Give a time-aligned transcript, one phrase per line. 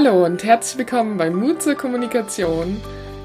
[0.00, 2.80] Hallo und herzlich willkommen bei Mut zur Kommunikation,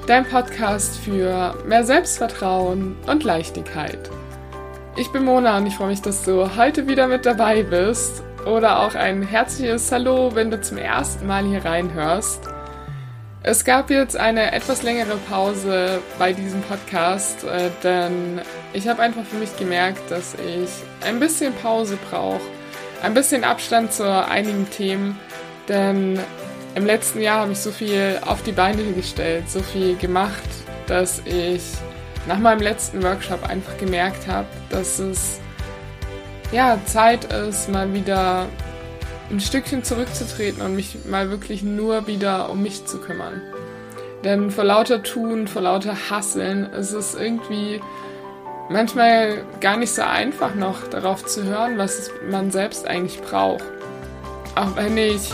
[0.08, 4.10] dein Podcast für mehr Selbstvertrauen und Leichtigkeit.
[4.96, 8.80] Ich bin Mona und ich freue mich, dass du heute wieder mit dabei bist oder
[8.80, 12.40] auch ein herzliches Hallo, wenn du zum ersten Mal hier reinhörst.
[13.44, 18.40] Es gab jetzt eine etwas längere Pause bei diesem Podcast, äh, denn
[18.72, 20.70] ich habe einfach für mich gemerkt, dass ich
[21.06, 22.40] ein bisschen Pause brauche,
[23.00, 25.16] ein bisschen Abstand zu einigen Themen,
[25.68, 26.18] denn
[26.74, 30.42] im letzten Jahr habe ich so viel auf die Beine gestellt, so viel gemacht,
[30.86, 31.62] dass ich
[32.26, 35.40] nach meinem letzten Workshop einfach gemerkt habe, dass es
[36.52, 38.46] ja Zeit ist, mal wieder
[39.30, 43.40] ein Stückchen zurückzutreten und mich mal wirklich nur wieder um mich zu kümmern.
[44.24, 47.80] Denn vor lauter Tun, vor lauter Hasseln ist es irgendwie
[48.70, 53.64] manchmal gar nicht so einfach noch darauf zu hören, was man selbst eigentlich braucht.
[54.54, 55.30] Auch wenn ich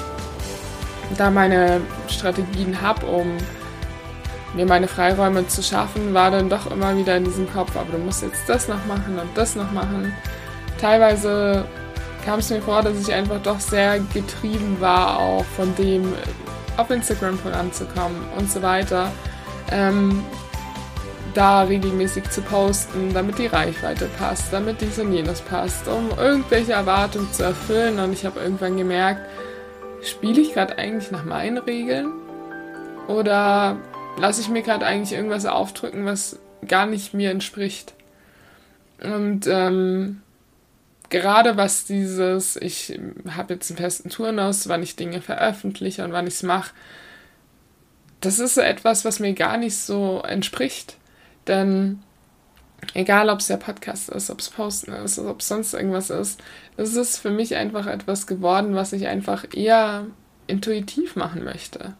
[1.16, 3.36] da meine Strategien habe, um
[4.54, 7.98] mir meine Freiräume zu schaffen, war dann doch immer wieder in diesem Kopf, aber du
[7.98, 10.12] musst jetzt das noch machen und das noch machen.
[10.80, 11.64] Teilweise
[12.24, 16.12] kam es mir vor, dass ich einfach doch sehr getrieben war, auch von dem
[16.76, 19.12] auf Instagram voranzukommen und so weiter.
[19.70, 20.24] Ähm,
[21.34, 26.72] da regelmäßig zu posten, damit die Reichweite passt, damit dies und jenes passt, um irgendwelche
[26.72, 28.00] Erwartungen zu erfüllen.
[28.00, 29.20] Und ich habe irgendwann gemerkt,
[30.02, 32.12] spiele ich gerade eigentlich nach meinen Regeln?
[33.08, 33.78] Oder
[34.18, 37.94] lasse ich mir gerade eigentlich irgendwas aufdrücken, was gar nicht mir entspricht?
[39.02, 40.22] Und ähm,
[41.08, 42.98] gerade was dieses, ich
[43.34, 46.72] habe jetzt einen festen Turnus, wann ich Dinge veröffentliche und wann ich es mache,
[48.20, 50.96] das ist etwas, was mir gar nicht so entspricht.
[51.46, 52.02] Denn
[52.94, 56.40] egal ob es der Podcast ist, ob es Posten ist, ob es sonst irgendwas ist,
[56.80, 60.06] es ist für mich einfach etwas geworden, was ich einfach eher
[60.46, 61.94] intuitiv machen möchte.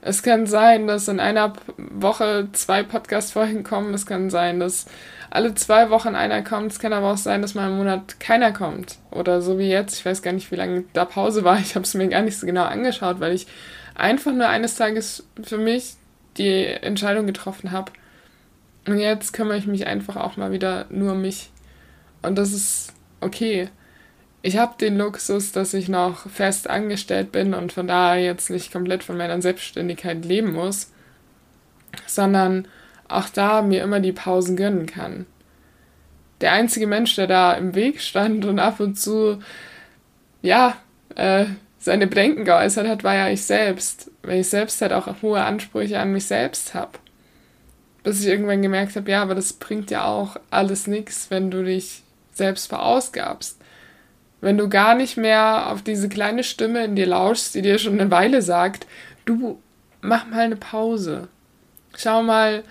[0.00, 3.94] Es kann sein, dass in einer Woche zwei Podcast-Folgen kommen.
[3.94, 4.86] Es kann sein, dass
[5.30, 6.72] alle zwei Wochen einer kommt.
[6.72, 8.98] Es kann aber auch sein, dass mal im Monat keiner kommt.
[9.10, 9.98] Oder so wie jetzt.
[9.98, 11.58] Ich weiß gar nicht, wie lange da Pause war.
[11.58, 13.46] Ich habe es mir gar nicht so genau angeschaut, weil ich
[13.94, 15.94] einfach nur eines Tages für mich
[16.36, 17.92] die Entscheidung getroffen habe,
[18.86, 21.50] und jetzt kümmere ich mich einfach auch mal wieder nur um mich.
[22.22, 23.68] Und das ist okay.
[24.44, 28.70] Ich habe den Luxus, dass ich noch fest angestellt bin und von daher jetzt nicht
[28.70, 30.92] komplett von meiner Selbstständigkeit leben muss,
[32.06, 32.68] sondern
[33.08, 35.24] auch da mir immer die Pausen gönnen kann.
[36.42, 39.38] Der einzige Mensch, der da im Weg stand und ab und zu,
[40.42, 40.76] ja,
[41.14, 41.46] äh,
[41.78, 45.98] seine Bedenken geäußert hat, war ja ich selbst, weil ich selbst halt auch hohe Ansprüche
[45.98, 46.98] an mich selbst habe
[48.04, 51.64] bis ich irgendwann gemerkt habe, ja, aber das bringt ja auch alles nichts, wenn du
[51.64, 52.02] dich
[52.34, 53.58] selbst verausgabst.
[54.44, 57.98] Wenn du gar nicht mehr auf diese kleine Stimme in dir lauschst, die dir schon
[57.98, 58.86] eine Weile sagt,
[59.24, 59.58] du
[60.02, 61.28] mach mal eine Pause.
[61.96, 62.62] Schau mal,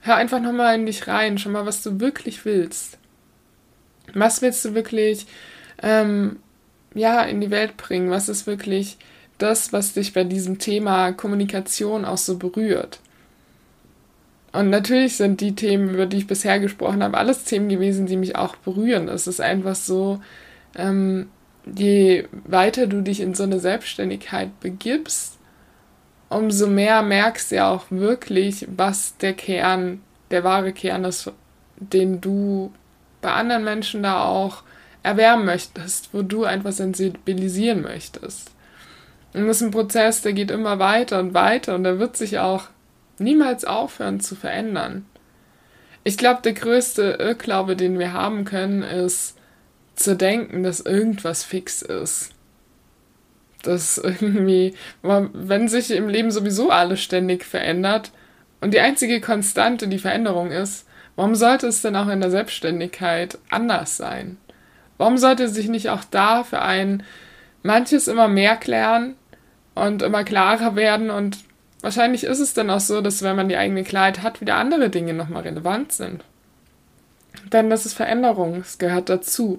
[0.00, 2.98] hör einfach nochmal in dich rein, schau mal, was du wirklich willst.
[4.12, 5.26] Was willst du wirklich
[5.84, 6.40] ähm,
[6.94, 8.10] ja, in die Welt bringen?
[8.10, 8.98] Was ist wirklich
[9.38, 12.98] das, was dich bei diesem Thema Kommunikation auch so berührt?
[14.50, 18.16] Und natürlich sind die Themen, über die ich bisher gesprochen habe, alles Themen gewesen, die
[18.16, 19.06] mich auch berühren.
[19.06, 20.20] Es ist einfach so,
[20.76, 21.28] ähm,
[21.64, 25.38] je weiter du dich in so eine Selbstständigkeit begibst,
[26.28, 31.30] umso mehr merkst du ja auch wirklich, was der Kern, der wahre Kern ist,
[31.76, 32.72] den du
[33.20, 34.62] bei anderen Menschen da auch
[35.02, 38.50] erwärmen möchtest, wo du einfach sensibilisieren möchtest.
[39.32, 42.38] Und das ist ein Prozess, der geht immer weiter und weiter und der wird sich
[42.38, 42.68] auch
[43.18, 45.06] niemals aufhören zu verändern.
[46.04, 49.36] Ich glaube, der größte Irrglaube, den wir haben können, ist
[49.94, 52.30] zu denken, dass irgendwas fix ist.
[53.62, 58.12] Dass irgendwie, wenn sich im Leben sowieso alles ständig verändert
[58.60, 60.86] und die einzige Konstante die Veränderung ist,
[61.16, 64.36] warum sollte es denn auch in der Selbstständigkeit anders sein?
[64.98, 67.02] Warum sollte sich nicht auch da für einen
[67.62, 69.16] manches immer mehr klären
[69.74, 71.38] und immer klarer werden und
[71.84, 74.88] Wahrscheinlich ist es dann auch so, dass wenn man die eigene Klarheit hat, wieder andere
[74.88, 76.24] Dinge nochmal relevant sind.
[77.52, 79.58] Denn das ist Veränderung, es gehört dazu.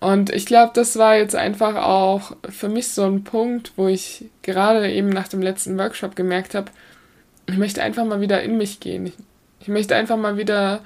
[0.00, 4.26] Und ich glaube, das war jetzt einfach auch für mich so ein Punkt, wo ich
[4.42, 6.70] gerade eben nach dem letzten Workshop gemerkt habe,
[7.46, 9.06] ich möchte einfach mal wieder in mich gehen.
[9.06, 9.14] Ich,
[9.60, 10.80] ich möchte einfach mal wieder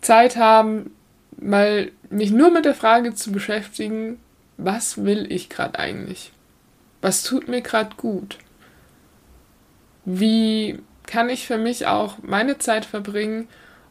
[0.00, 0.94] Zeit haben,
[1.38, 4.18] mal mich nur mit der Frage zu beschäftigen,
[4.56, 6.32] was will ich gerade eigentlich?
[7.02, 8.38] Was tut mir gerade gut?
[10.04, 13.48] wie kann ich für mich auch meine Zeit verbringen,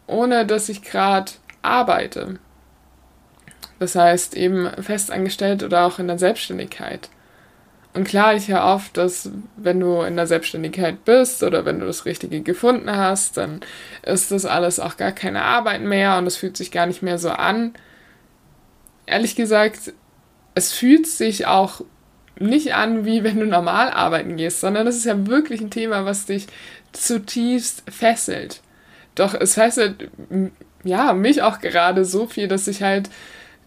[0.08, 1.32] ohne dass ich gerade
[1.62, 2.40] arbeite.
[3.80, 7.10] Das heißt eben festangestellt oder auch in der Selbstständigkeit.
[7.94, 11.88] Und klar, ich höre oft, dass wenn du in der Selbstständigkeit bist oder wenn du
[11.88, 13.62] das Richtige gefunden hast, dann
[14.04, 17.18] ist das alles auch gar keine Arbeit mehr und es fühlt sich gar nicht mehr
[17.18, 17.74] so an.
[19.08, 19.94] Ehrlich gesagt,
[20.54, 21.82] es fühlt sich auch
[22.38, 26.06] nicht an, wie wenn du normal arbeiten gehst, sondern das ist ja wirklich ein Thema,
[26.06, 26.48] was dich
[26.92, 28.62] zutiefst fesselt.
[29.16, 30.10] Doch es fesselt
[30.84, 33.10] ja mich auch gerade so viel, dass ich halt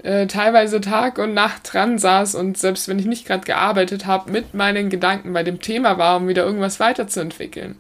[0.03, 4.31] äh, teilweise Tag und Nacht dran saß und selbst wenn ich nicht gerade gearbeitet habe,
[4.31, 7.77] mit meinen Gedanken bei dem Thema war, um wieder irgendwas weiterzuentwickeln.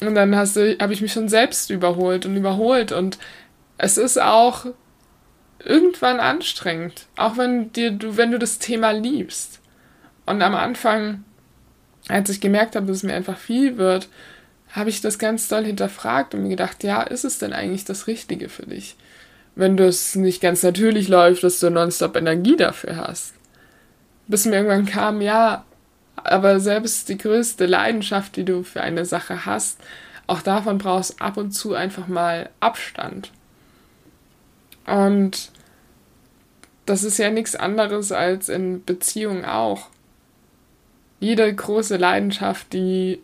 [0.00, 3.18] Und dann habe ich mich schon selbst überholt und überholt und
[3.78, 4.66] es ist auch
[5.64, 9.60] irgendwann anstrengend, auch wenn dir du wenn du das Thema liebst.
[10.26, 11.24] Und am Anfang,
[12.08, 14.08] als ich gemerkt habe, dass es mir einfach viel wird,
[14.70, 18.06] habe ich das ganz doll hinterfragt und mir gedacht, ja, ist es denn eigentlich das
[18.06, 18.96] Richtige für dich?
[19.58, 23.34] Wenn das nicht ganz natürlich läuft, dass du nonstop Energie dafür hast.
[24.28, 25.64] Bis mir irgendwann kam, ja,
[26.14, 29.80] aber selbst die größte Leidenschaft, die du für eine Sache hast,
[30.28, 33.32] auch davon brauchst ab und zu einfach mal Abstand.
[34.86, 35.50] Und
[36.86, 39.88] das ist ja nichts anderes als in Beziehungen auch.
[41.18, 43.20] Jede große Leidenschaft, die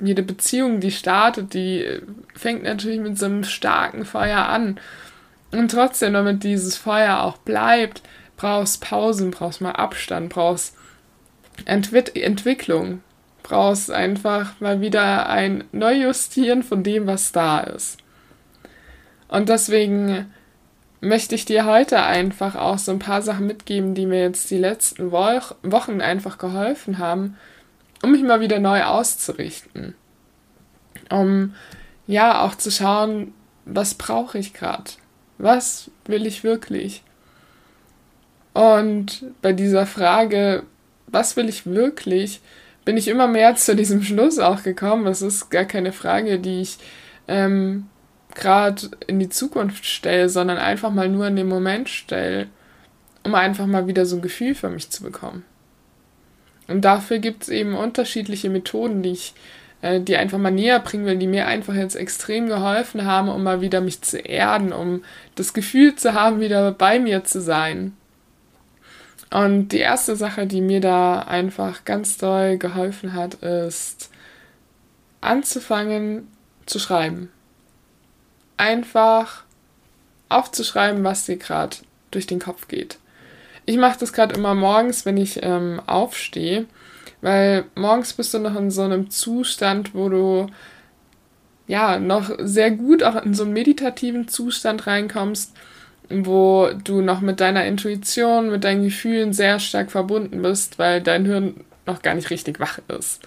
[0.00, 2.00] jede Beziehung, die startet, die
[2.34, 4.80] fängt natürlich mit so einem starken Feuer an.
[5.52, 8.02] Und trotzdem, damit dieses Feuer auch bleibt,
[8.36, 10.74] brauchst Pausen, brauchst mal Abstand, brauchst
[11.66, 13.02] Entwick Entwicklung,
[13.42, 17.98] brauchst einfach mal wieder ein Neujustieren von dem, was da ist.
[19.28, 20.32] Und deswegen
[21.00, 24.58] möchte ich dir heute einfach auch so ein paar Sachen mitgeben, die mir jetzt die
[24.58, 25.28] letzten Wo
[25.62, 27.36] Wochen einfach geholfen haben,
[28.02, 29.94] um mich mal wieder neu auszurichten.
[31.10, 31.54] Um
[32.06, 33.34] ja auch zu schauen,
[33.64, 34.90] was brauche ich gerade?
[35.42, 37.02] Was will ich wirklich?
[38.54, 40.62] Und bei dieser Frage,
[41.08, 42.40] was will ich wirklich,
[42.84, 45.08] bin ich immer mehr zu diesem Schluss auch gekommen.
[45.08, 46.78] Es ist gar keine Frage, die ich
[47.26, 47.88] ähm,
[48.36, 52.46] gerade in die Zukunft stelle, sondern einfach mal nur in den Moment stelle,
[53.24, 55.44] um einfach mal wieder so ein Gefühl für mich zu bekommen.
[56.68, 59.34] Und dafür gibt es eben unterschiedliche Methoden, die ich
[59.82, 63.42] äh, die einfach mal näher bringen will, die mir einfach jetzt extrem geholfen haben, um
[63.42, 67.94] mal wieder mich zu erden, um das Gefühl zu haben, wieder bei mir zu sein.
[69.30, 74.10] Und die erste Sache, die mir da einfach ganz doll geholfen hat, ist
[75.20, 76.28] anzufangen
[76.66, 77.30] zu schreiben.
[78.56, 79.44] Einfach
[80.28, 81.76] aufzuschreiben, was dir gerade
[82.10, 82.98] durch den Kopf geht.
[83.64, 86.66] Ich mache das gerade immer morgens, wenn ich ähm, aufstehe
[87.22, 90.46] weil morgens bist du noch in so einem Zustand, wo du
[91.66, 95.54] ja noch sehr gut auch in so einen meditativen Zustand reinkommst,
[96.10, 101.24] wo du noch mit deiner Intuition, mit deinen Gefühlen sehr stark verbunden bist, weil dein
[101.24, 103.22] Hirn noch gar nicht richtig wach ist.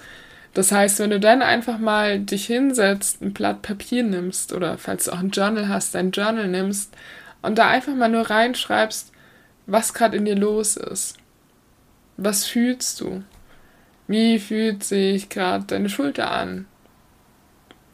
[0.53, 5.05] Das heißt, wenn du dann einfach mal dich hinsetzt, ein Blatt Papier nimmst oder falls
[5.05, 6.93] du auch ein Journal hast, dein Journal nimmst
[7.41, 9.11] und da einfach mal nur reinschreibst,
[9.65, 11.17] was gerade in dir los ist.
[12.17, 13.23] Was fühlst du?
[14.07, 16.67] Wie fühlt sich gerade deine Schulter an?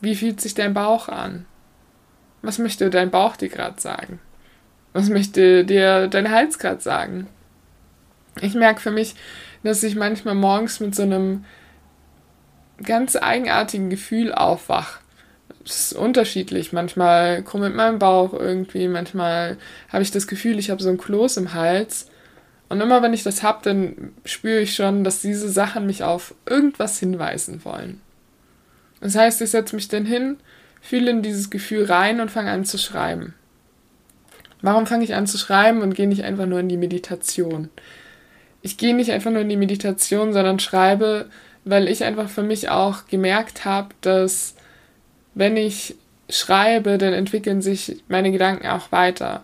[0.01, 1.45] Wie fühlt sich dein Bauch an?
[2.41, 4.19] Was möchte dein Bauch dir gerade sagen?
[4.93, 7.27] Was möchte dir dein Hals gerade sagen?
[8.41, 9.15] Ich merke für mich,
[9.63, 11.45] dass ich manchmal morgens mit so einem
[12.83, 14.99] ganz eigenartigen Gefühl aufwache.
[15.63, 16.73] Es ist unterschiedlich.
[16.73, 19.57] Manchmal krummelt mein Bauch irgendwie, manchmal
[19.89, 22.10] habe ich das Gefühl, ich habe so ein Kloß im Hals.
[22.71, 26.33] Und immer wenn ich das habe, dann spüre ich schon, dass diese Sachen mich auf
[26.45, 27.99] irgendwas hinweisen wollen.
[29.01, 30.37] Das heißt, ich setze mich dann hin,
[30.79, 33.33] fühle in dieses Gefühl rein und fange an zu schreiben.
[34.61, 37.67] Warum fange ich an zu schreiben und gehe nicht einfach nur in die Meditation?
[38.61, 41.25] Ich gehe nicht einfach nur in die Meditation, sondern schreibe,
[41.65, 44.55] weil ich einfach für mich auch gemerkt habe, dass
[45.33, 45.95] wenn ich
[46.29, 49.43] schreibe, dann entwickeln sich meine Gedanken auch weiter.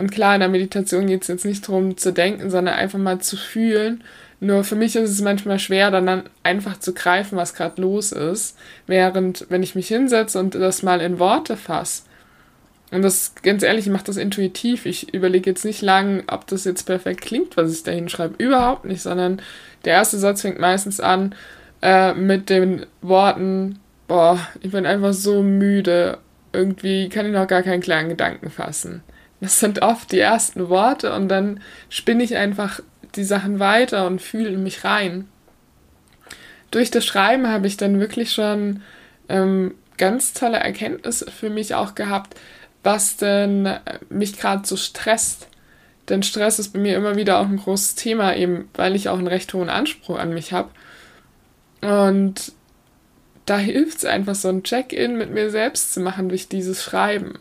[0.00, 3.20] Und klar, in der Meditation geht es jetzt nicht darum zu denken, sondern einfach mal
[3.20, 4.02] zu fühlen.
[4.40, 8.56] Nur für mich ist es manchmal schwer, dann, einfach zu greifen, was gerade los ist.
[8.86, 12.04] Während, wenn ich mich hinsetze und das mal in Worte fasse,
[12.90, 14.84] und das, ganz ehrlich, ich mache das intuitiv.
[14.84, 18.42] Ich überlege jetzt nicht lang, ob das jetzt perfekt klingt, was ich da hinschreibe.
[18.42, 19.40] Überhaupt nicht, sondern
[19.84, 21.34] der erste Satz fängt meistens an
[21.82, 23.78] äh, mit den Worten,
[24.08, 26.18] boah, ich bin einfach so müde.
[26.52, 29.04] Irgendwie kann ich noch gar keinen klaren Gedanken fassen.
[29.40, 32.80] Das sind oft die ersten Worte und dann spinne ich einfach
[33.14, 35.28] die Sachen weiter und fühle mich rein.
[36.70, 38.82] Durch das Schreiben habe ich dann wirklich schon
[39.28, 42.38] ähm, ganz tolle Erkenntnisse für mich auch gehabt,
[42.82, 43.68] was denn
[44.08, 45.48] mich gerade so stresst.
[46.08, 49.18] Denn Stress ist bei mir immer wieder auch ein großes Thema, eben weil ich auch
[49.18, 50.70] einen recht hohen Anspruch an mich habe.
[51.82, 52.52] Und
[53.46, 57.38] da hilft es einfach, so ein Check-in mit mir selbst zu machen durch dieses Schreiben.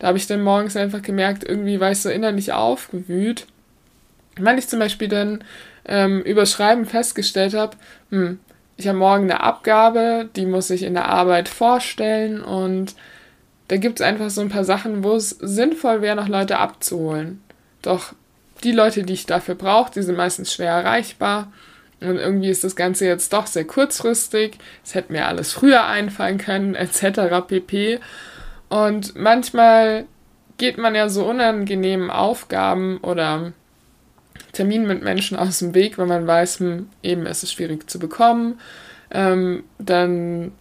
[0.00, 3.46] Da habe ich dann morgens einfach gemerkt, irgendwie war ich so innerlich aufgewühlt.
[4.36, 5.44] Weil ich zum Beispiel dann
[5.84, 7.76] ähm, über Schreiben festgestellt habe,
[8.10, 8.40] hm,
[8.76, 12.94] ich habe morgen eine Abgabe, die muss ich in der Arbeit vorstellen und
[13.68, 17.42] da gibt es einfach so ein paar Sachen, wo es sinnvoll wäre, noch Leute abzuholen.
[17.82, 18.14] Doch
[18.64, 21.52] die Leute, die ich dafür brauche, die sind meistens schwer erreichbar.
[22.00, 24.58] Und irgendwie ist das Ganze jetzt doch sehr kurzfristig.
[24.82, 27.46] Es hätte mir alles früher einfallen können, etc.
[27.46, 28.00] pp.
[28.70, 30.06] Und manchmal
[30.56, 33.52] geht man ja so unangenehmen Aufgaben oder
[34.52, 37.98] Terminen mit Menschen aus dem Weg, weil man weiß, hm, eben es ist schwierig zu
[37.98, 38.58] bekommen.
[39.10, 40.52] Ähm, dann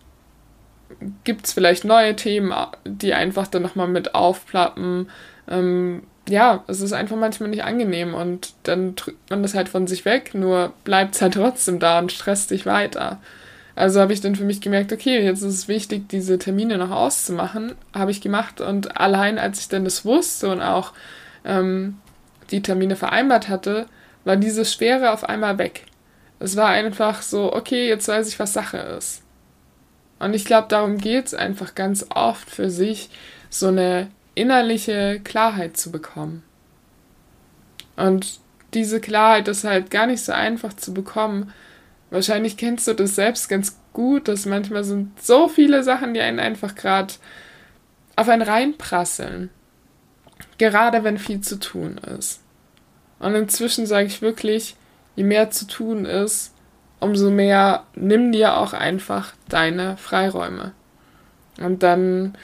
[1.24, 5.10] gibt es vielleicht neue Themen, die einfach dann nochmal mit aufplappen.
[5.48, 9.88] Ähm, ja, es ist einfach manchmal nicht angenehm und dann drückt man das halt von
[9.88, 13.20] sich weg, nur bleibt es halt trotzdem da und stresst sich weiter.
[13.80, 16.92] Also habe ich dann für mich gemerkt, okay, jetzt ist es wichtig, diese Termine noch
[16.92, 17.76] auszumachen.
[17.94, 20.92] Habe ich gemacht und allein als ich dann das wusste und auch
[21.46, 21.98] ähm,
[22.52, 23.86] die Termine vereinbart hatte,
[24.26, 25.86] war diese Schwere auf einmal weg.
[26.40, 29.22] Es war einfach so, okay, jetzt weiß ich, was Sache ist.
[30.20, 33.10] Und ich glaube, darum geht es einfach ganz oft für sich,
[33.50, 36.44] so eine innerliche Klarheit zu bekommen.
[37.96, 38.42] Und
[38.74, 41.54] diese Klarheit ist halt gar nicht so einfach zu bekommen.
[42.12, 46.40] Wahrscheinlich kennst du das selbst ganz gut, dass manchmal sind so viele Sachen, die einen
[46.40, 47.14] einfach gerade
[48.16, 49.50] auf einen reinprasseln.
[50.58, 52.42] Gerade wenn viel zu tun ist.
[53.20, 54.76] Und inzwischen sage ich wirklich,
[55.16, 56.54] je mehr zu tun ist,
[57.00, 60.74] umso mehr nimm dir auch einfach deine Freiräume.
[61.60, 62.38] Und dann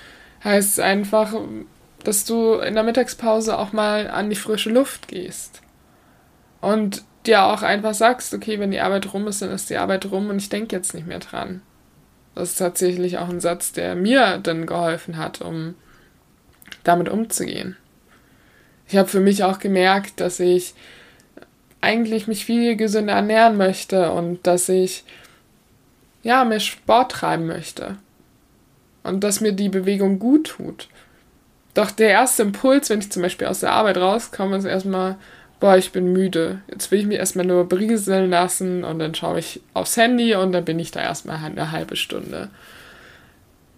[0.43, 1.33] heißt es einfach,
[2.03, 5.61] dass du in der Mittagspause auch mal an die frische Luft gehst.
[6.61, 10.05] Und dir auch einfach sagst, okay, wenn die Arbeit rum ist, dann ist die Arbeit
[10.11, 11.61] rum und ich denke jetzt nicht mehr dran.
[12.33, 15.75] Das ist tatsächlich auch ein Satz, der mir dann geholfen hat, um
[16.83, 17.77] damit umzugehen.
[18.87, 20.73] Ich habe für mich auch gemerkt, dass ich
[21.81, 25.03] eigentlich mich viel gesünder ernähren möchte und dass ich
[26.23, 27.97] ja mehr Sport treiben möchte
[29.03, 30.89] und dass mir die Bewegung gut tut.
[31.75, 35.17] Doch der erste Impuls, wenn ich zum Beispiel aus der Arbeit rauskomme, ist erstmal,
[35.59, 36.61] boah, ich bin müde.
[36.69, 40.51] Jetzt will ich mich erstmal nur berieseln lassen und dann schaue ich aufs Handy und
[40.51, 42.49] dann bin ich da erstmal eine halbe Stunde.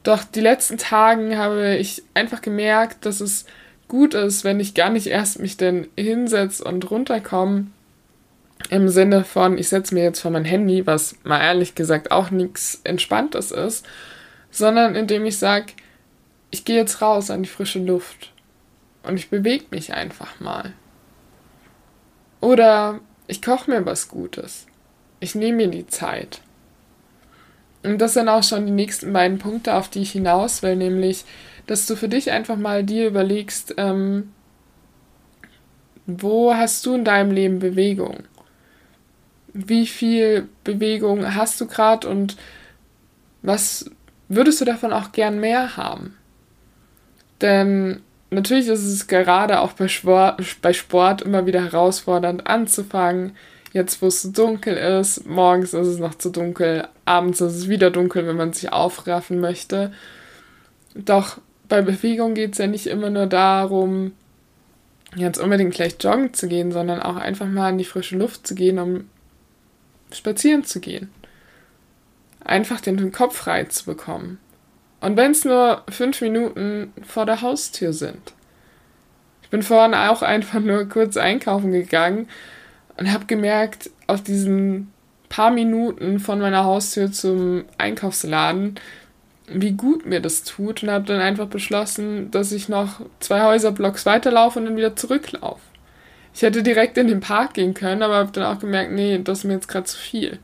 [0.03, 3.45] Doch die letzten Tagen habe ich einfach gemerkt, dass es
[3.87, 7.67] gut ist, wenn ich gar nicht erst mich denn hinsetze und runterkomme,
[8.69, 12.31] im Sinne von, ich setze mir jetzt vor mein Handy, was mal ehrlich gesagt auch
[12.31, 13.85] nichts Entspanntes ist,
[14.51, 15.73] sondern indem ich sage,
[16.51, 18.31] ich gehe jetzt raus an die frische Luft
[19.03, 20.73] und ich bewege mich einfach mal.
[22.41, 24.67] Oder ich koche mir was Gutes.
[25.19, 26.41] Ich nehme mir die Zeit.
[27.83, 31.25] Und das sind auch schon die nächsten beiden Punkte, auf die ich hinaus will, nämlich,
[31.67, 34.33] dass du für dich einfach mal dir überlegst, ähm,
[36.05, 38.23] wo hast du in deinem Leben Bewegung?
[39.65, 42.37] wie viel Bewegung hast du gerade und
[43.41, 43.89] was
[44.29, 46.15] würdest du davon auch gern mehr haben?
[47.41, 53.35] Denn natürlich ist es gerade auch bei Sport, bei Sport immer wieder herausfordernd anzufangen.
[53.73, 57.67] Jetzt, wo es so dunkel ist, morgens ist es noch zu dunkel, abends ist es
[57.67, 59.91] wieder dunkel, wenn man sich aufraffen möchte.
[60.95, 64.13] Doch bei Bewegung geht es ja nicht immer nur darum,
[65.15, 68.55] jetzt unbedingt gleich joggen zu gehen, sondern auch einfach mal in die frische Luft zu
[68.55, 69.09] gehen, um
[70.11, 71.09] spazieren zu gehen.
[72.43, 74.39] Einfach den Kopf frei zu bekommen.
[75.01, 78.33] Und wenn es nur fünf Minuten vor der Haustür sind.
[79.43, 82.27] Ich bin vorhin auch einfach nur kurz einkaufen gegangen
[82.97, 84.91] und habe gemerkt, auf diesen
[85.29, 88.79] paar Minuten von meiner Haustür zum Einkaufsladen,
[89.47, 94.05] wie gut mir das tut und habe dann einfach beschlossen, dass ich noch zwei Häuserblocks
[94.05, 95.61] weiterlaufe und dann wieder zurücklaufe.
[96.33, 99.39] Ich hätte direkt in den Park gehen können, aber habe dann auch gemerkt, nee, das
[99.39, 100.39] ist mir jetzt gerade zu viel.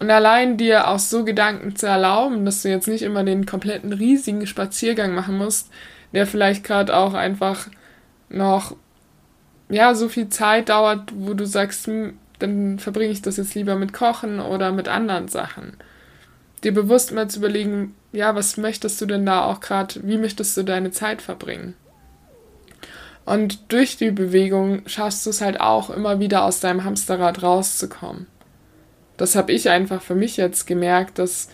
[0.00, 3.92] Und allein dir auch so Gedanken zu erlauben, dass du jetzt nicht immer den kompletten
[3.92, 5.70] riesigen Spaziergang machen musst,
[6.14, 7.68] der vielleicht gerade auch einfach
[8.30, 8.74] noch
[9.68, 13.76] ja so viel Zeit dauert, wo du sagst, hm, dann verbringe ich das jetzt lieber
[13.76, 15.74] mit Kochen oder mit anderen Sachen.
[16.64, 20.56] Dir bewusst mal zu überlegen, ja, was möchtest du denn da auch gerade, wie möchtest
[20.56, 21.74] du deine Zeit verbringen?
[23.26, 28.26] Und durch die Bewegung schaffst du es halt auch immer wieder aus deinem Hamsterrad rauszukommen.
[29.20, 31.50] Das habe ich einfach für mich jetzt gemerkt, dass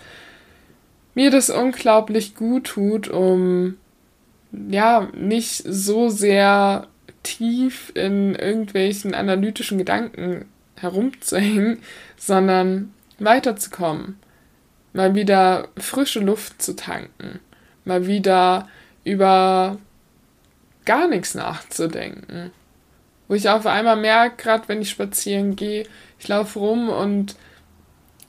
[1.17, 3.77] mir das unglaublich gut tut, um
[4.53, 6.87] ja nicht so sehr
[7.25, 10.45] tief in irgendwelchen analytischen Gedanken
[10.77, 11.79] herumzuhängen,
[12.17, 14.17] sondern weiterzukommen,
[14.93, 17.41] mal wieder frische Luft zu tanken,
[17.85, 18.69] mal wieder
[19.03, 19.79] über
[20.85, 22.53] gar nichts nachzudenken.
[23.27, 25.85] Wo ich auf einmal merke, gerade wenn ich spazieren gehe,
[26.21, 27.35] ich laufe rum und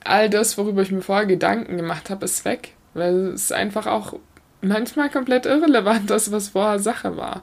[0.04, 2.74] all das, worüber ich mir vorher Gedanken gemacht habe, ist weg.
[2.94, 4.14] Weil es einfach auch
[4.60, 7.42] manchmal komplett irrelevant ist, was vorher Sache war.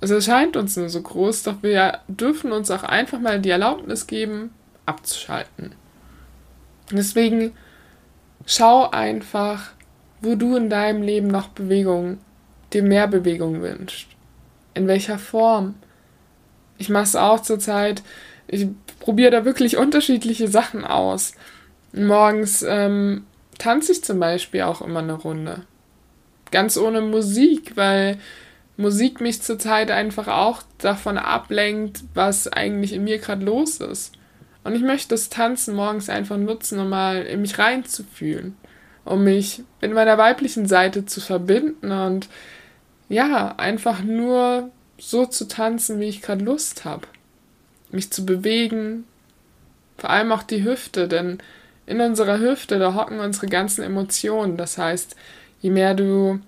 [0.00, 4.06] Es erscheint uns nur so groß, doch wir dürfen uns auch einfach mal die Erlaubnis
[4.06, 4.50] geben,
[4.86, 5.74] abzuschalten.
[6.92, 7.52] Deswegen
[8.46, 9.72] schau einfach,
[10.20, 12.18] wo du in deinem Leben noch Bewegung,
[12.72, 14.08] dir mehr Bewegung wünschst.
[14.74, 15.74] In welcher Form.
[16.78, 18.02] Ich mache es auch zurzeit.
[18.46, 18.68] Ich
[19.00, 21.32] probiere da wirklich unterschiedliche Sachen aus.
[21.92, 23.24] Morgens ähm,
[23.58, 25.62] tanze ich zum Beispiel auch immer eine Runde.
[26.50, 28.18] Ganz ohne Musik, weil
[28.76, 34.12] Musik mich zurzeit einfach auch davon ablenkt, was eigentlich in mir gerade los ist.
[34.64, 38.56] Und ich möchte das Tanzen morgens einfach nutzen, um mal in mich reinzufühlen,
[39.04, 42.28] um mich mit meiner weiblichen Seite zu verbinden und
[43.08, 47.06] ja, einfach nur so zu tanzen, wie ich gerade Lust habe.
[47.90, 49.04] Mich zu bewegen,
[49.96, 51.38] vor allem auch die Hüfte, denn
[51.88, 54.58] in unserer Hüfte, da hocken unsere ganzen Emotionen.
[54.58, 55.16] Das heißt,
[55.60, 56.38] je mehr du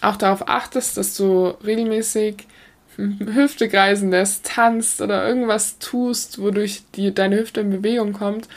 [0.00, 2.46] auch darauf achtest, dass du regelmäßig
[2.96, 8.48] Hüfte kreisen lässt, tanzt oder irgendwas tust, wodurch die, deine Hüfte in Bewegung kommt,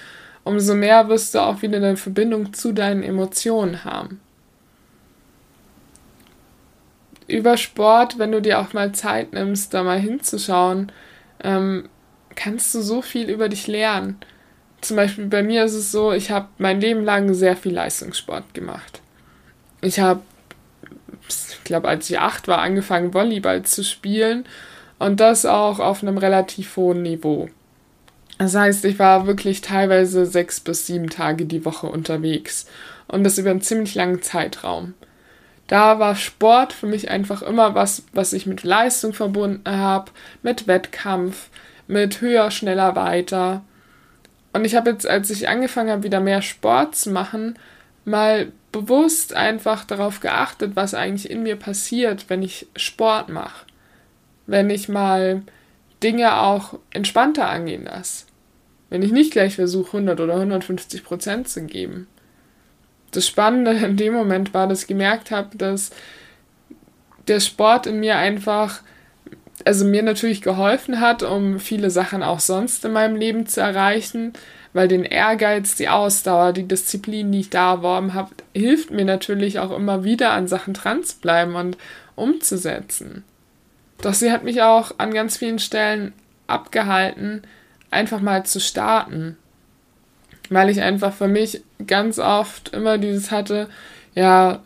[0.46, 4.22] umso mehr wirst du auch wieder eine Verbindung zu deinen Emotionen haben.
[7.28, 10.94] Über Sport, wenn du dir auch mal Zeit nimmst, da mal hinzuschauen,
[11.44, 11.90] ähm,
[12.36, 14.18] kannst du so viel über dich lernen.
[14.84, 18.54] Zum Beispiel bei mir ist es so, ich habe mein Leben lang sehr viel Leistungssport
[18.54, 19.02] gemacht.
[19.82, 20.22] Ich habe
[21.30, 24.46] ich glaube, als ich acht war, angefangen, Volleyball zu spielen.
[25.00, 27.50] Und das auch auf einem relativ hohen Niveau.
[28.38, 32.67] Das heißt, ich war wirklich teilweise sechs bis sieben Tage die Woche unterwegs.
[33.08, 34.93] Und das über einen ziemlich langen Zeitraum.
[35.67, 40.67] Da war Sport für mich einfach immer was, was ich mit Leistung verbunden habe, mit
[40.67, 41.50] Wettkampf,
[41.88, 43.63] mit höher, schneller, weiter.
[44.54, 47.58] Und ich habe jetzt, als ich angefangen habe, wieder mehr Sport zu machen,
[48.06, 53.66] mal bewusst einfach darauf geachtet, was eigentlich in mir passiert, wenn ich Sport mache.
[54.46, 55.42] Wenn ich mal
[56.04, 58.26] Dinge auch entspannter angehen lasse.
[58.89, 62.08] Wenn ich nicht gleich versuche, 100 oder 150 Prozent zu geben.
[63.12, 65.92] Das Spannende in dem Moment war, dass ich gemerkt habe, dass
[67.28, 68.82] der Sport in mir einfach,
[69.66, 74.34] also mir natürlich geholfen hat, um viele Sachen auch sonst in meinem Leben zu erreichen,
[74.74, 79.60] weil den Ehrgeiz, die Ausdauer, die Disziplin, die ich da erworben habe, hilft mir natürlich
[79.60, 81.78] auch immer wieder an Sachen dran zu bleiben und
[82.16, 83.24] umzusetzen.
[84.02, 86.13] Doch sie hat mich auch an ganz vielen Stellen
[86.48, 87.44] abgehalten,
[87.92, 89.38] einfach mal zu starten.
[90.50, 93.70] Weil ich einfach für mich ganz oft immer dieses hatte,
[94.13, 94.60] ja,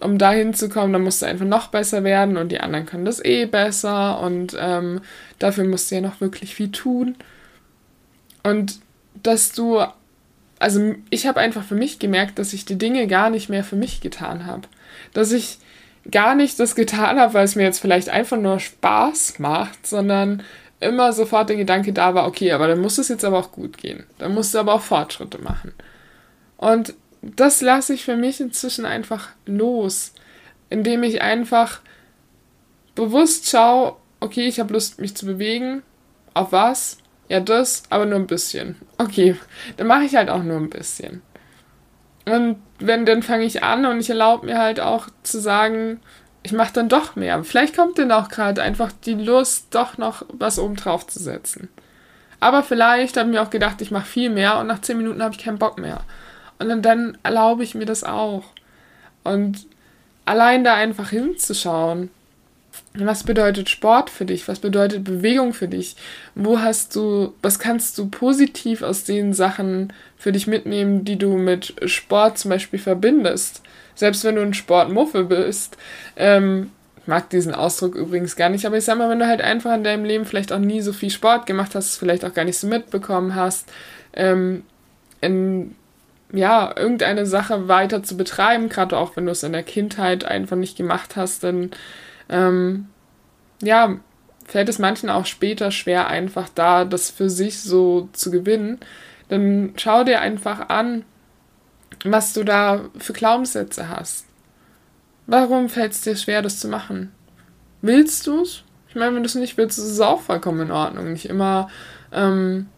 [0.00, 3.24] um da hinzukommen, dann musst du einfach noch besser werden und die anderen können das
[3.24, 5.00] eh besser und ähm,
[5.38, 7.16] dafür musst du ja noch wirklich viel tun.
[8.42, 8.78] Und
[9.22, 9.82] dass du,
[10.58, 13.76] also ich habe einfach für mich gemerkt, dass ich die Dinge gar nicht mehr für
[13.76, 14.62] mich getan habe.
[15.12, 15.58] Dass ich
[16.10, 20.42] gar nicht das getan habe, weil es mir jetzt vielleicht einfach nur Spaß macht, sondern
[20.80, 23.76] immer sofort der Gedanke da war, okay, aber dann muss es jetzt aber auch gut
[23.76, 24.04] gehen.
[24.18, 25.74] Dann musst du aber auch Fortschritte machen.
[26.56, 30.12] Und das lasse ich für mich inzwischen einfach los,
[30.70, 31.80] indem ich einfach
[32.94, 35.82] bewusst schaue, okay, ich habe Lust, mich zu bewegen.
[36.34, 36.98] Auf was?
[37.28, 38.76] Ja, das, aber nur ein bisschen.
[38.96, 39.36] Okay,
[39.76, 41.22] dann mache ich halt auch nur ein bisschen.
[42.24, 46.00] Und wenn, dann fange ich an und ich erlaube mir halt auch zu sagen,
[46.42, 47.42] ich mache dann doch mehr.
[47.44, 51.68] Vielleicht kommt dann auch gerade einfach die Lust, doch noch was oben drauf zu setzen.
[52.40, 55.22] Aber vielleicht habe ich mir auch gedacht, ich mache viel mehr und nach zehn Minuten
[55.22, 56.02] habe ich keinen Bock mehr.
[56.58, 58.44] Und dann, dann erlaube ich mir das auch.
[59.24, 59.66] Und
[60.24, 62.10] allein da einfach hinzuschauen
[62.94, 64.48] was bedeutet Sport für dich?
[64.48, 65.96] Was bedeutet Bewegung für dich?
[66.34, 71.36] Wo hast du, was kannst du positiv aus den Sachen für dich mitnehmen, die du
[71.36, 73.62] mit Sport zum Beispiel verbindest?
[73.94, 75.76] Selbst wenn du ein Sportmuffe bist,
[76.16, 79.40] ähm, ich mag diesen Ausdruck übrigens gar nicht, aber ich sag mal, wenn du halt
[79.40, 82.44] einfach in deinem Leben vielleicht auch nie so viel Sport gemacht hast, vielleicht auch gar
[82.44, 83.68] nicht so mitbekommen hast,
[84.12, 84.62] ähm,
[85.20, 85.74] in
[86.32, 90.56] ja, irgendeine Sache weiter zu betreiben, gerade auch wenn du es in der Kindheit einfach
[90.56, 91.70] nicht gemacht hast, dann
[92.28, 92.88] ähm,
[93.62, 93.96] ja,
[94.44, 98.78] fällt es manchen auch später schwer, einfach da das für sich so zu gewinnen.
[99.28, 101.04] Dann schau dir einfach an,
[102.04, 104.26] was du da für Glaubenssätze hast.
[105.26, 107.12] Warum fällt es dir schwer, das zu machen?
[107.82, 108.64] Willst du es?
[108.88, 111.12] Ich meine, wenn du es nicht willst, ist es auch vollkommen in Ordnung.
[111.12, 111.68] Nicht immer
[112.12, 112.68] ähm,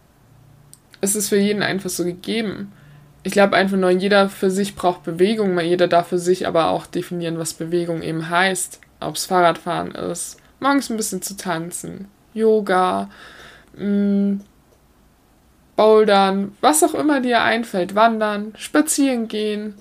[0.99, 2.73] ist es für jeden einfach so gegeben.
[3.23, 6.87] Ich glaube einfach nur, jeder für sich braucht Bewegung, jeder darf für sich aber auch
[6.87, 8.79] definieren, was Bewegung eben heißt.
[8.99, 13.09] Ob es Fahrradfahren ist, morgens ein bisschen zu tanzen, Yoga,
[13.75, 14.41] mh, mm,
[15.75, 19.73] Bouldern, was auch immer dir einfällt, wandern, spazieren gehen.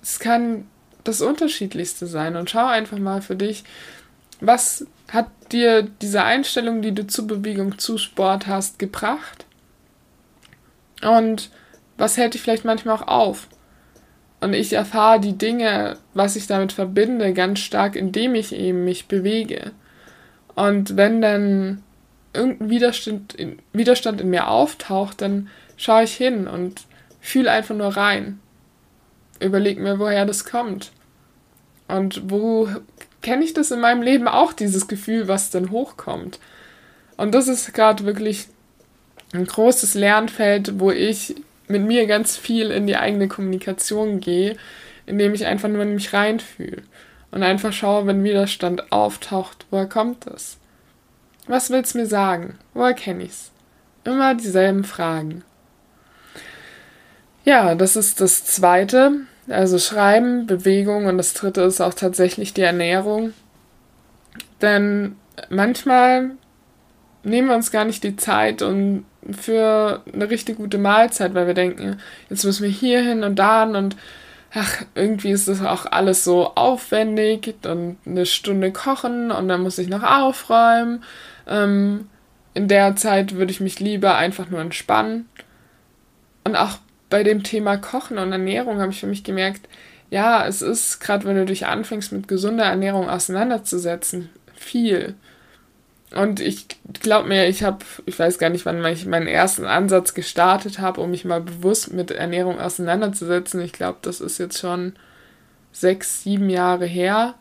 [0.00, 0.68] Es kann
[1.02, 3.64] das Unterschiedlichste sein und schau einfach mal für dich,
[4.40, 9.46] was hat dir diese Einstellung, die du zu Bewegung, zu Sport hast, gebracht?
[11.02, 11.50] Und
[12.02, 13.46] was hält dich vielleicht manchmal auch auf?
[14.40, 19.06] Und ich erfahre die Dinge, was ich damit verbinde, ganz stark, indem ich eben mich
[19.06, 19.70] bewege.
[20.56, 21.84] Und wenn dann
[22.34, 26.82] irgendein Widerstand in, Widerstand in mir auftaucht, dann schaue ich hin und
[27.20, 28.40] fühle einfach nur rein.
[29.38, 30.90] Überleg mir, woher das kommt.
[31.86, 32.68] Und wo
[33.20, 36.40] kenne ich das in meinem Leben auch, dieses Gefühl, was dann hochkommt.
[37.16, 38.48] Und das ist gerade wirklich
[39.32, 41.36] ein großes Lernfeld, wo ich
[41.72, 44.56] mit mir ganz viel in die eigene Kommunikation gehe,
[45.06, 46.82] indem ich einfach nur in mich reinfühle
[47.30, 50.58] und einfach schaue, wenn Widerstand auftaucht, woher kommt das?
[51.46, 52.58] Was will's mir sagen?
[52.74, 53.50] Woher kenne ich's?
[54.04, 55.42] Immer dieselben Fragen.
[57.44, 59.22] Ja, das ist das zweite.
[59.48, 63.32] Also Schreiben, Bewegung und das dritte ist auch tatsächlich die Ernährung.
[64.60, 65.16] Denn
[65.50, 66.30] manchmal
[67.24, 71.54] nehmen wir uns gar nicht die Zeit und für eine richtig gute Mahlzeit, weil wir
[71.54, 73.96] denken, jetzt müssen wir hier hin und da und
[74.54, 79.78] ach, irgendwie ist das auch alles so aufwendig und eine Stunde kochen und dann muss
[79.78, 81.04] ich noch aufräumen.
[81.46, 82.08] Ähm,
[82.54, 85.28] in der Zeit würde ich mich lieber einfach nur entspannen.
[86.44, 89.68] Und auch bei dem Thema Kochen und Ernährung habe ich für mich gemerkt,
[90.10, 95.14] ja, es ist, gerade wenn du dich anfängst mit gesunder Ernährung auseinanderzusetzen, viel.
[96.14, 96.66] Und ich
[97.00, 101.00] glaube mir, ich habe, ich weiß gar nicht, wann ich meinen ersten Ansatz gestartet habe,
[101.00, 103.60] um mich mal bewusst mit Ernährung auseinanderzusetzen.
[103.60, 104.94] Ich glaube, das ist jetzt schon
[105.72, 107.34] sechs, sieben Jahre her.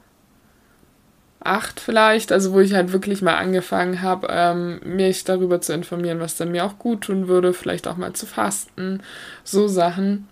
[1.43, 6.19] Acht vielleicht, also wo ich halt wirklich mal angefangen habe, ähm, mich darüber zu informieren,
[6.19, 9.01] was dann mir auch gut tun würde, vielleicht auch mal zu fasten,
[9.43, 10.27] so Sachen.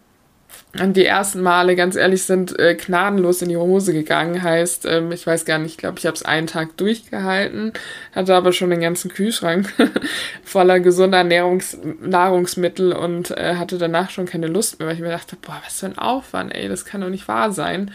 [0.79, 4.43] Und die ersten Male, ganz ehrlich, sind äh, gnadenlos in die Hose gegangen.
[4.43, 7.73] Heißt, ähm, ich weiß gar nicht, ich glaube, ich habe es einen Tag durchgehalten,
[8.13, 9.73] hatte aber schon den ganzen Kühlschrank
[10.43, 15.09] voller gesunder Ernährungs Nahrungsmittel und äh, hatte danach schon keine Lust mehr, weil ich mir
[15.09, 17.91] dachte, boah, was für ein Aufwand, ey, das kann doch nicht wahr sein.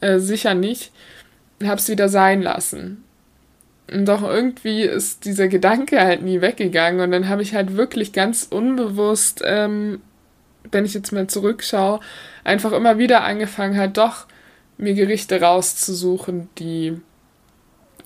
[0.00, 0.92] Äh, sicher nicht.
[1.64, 3.02] Hab's wieder sein lassen.
[3.88, 8.46] Doch irgendwie ist dieser Gedanke halt nie weggegangen und dann habe ich halt wirklich ganz
[8.48, 10.00] unbewusst ähm,
[10.70, 12.00] wenn ich jetzt mal zurückschaue,
[12.44, 14.26] einfach immer wieder angefangen hat, doch
[14.78, 17.00] mir Gerichte rauszusuchen, die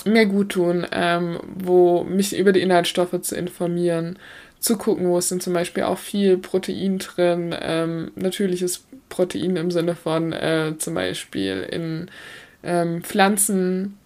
[0.04, 4.18] mir gut tun, ähm, wo mich über die Inhaltsstoffe zu informieren,
[4.60, 9.70] zu gucken, wo ist denn zum Beispiel auch viel Protein drin, ähm, natürliches Protein im
[9.70, 12.10] Sinne von äh, zum Beispiel in
[12.62, 13.98] ähm, Pflanzen,